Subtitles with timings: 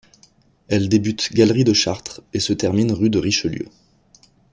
[0.67, 3.67] Elle débute galerie de Chartres et se termine rue de Richelieu.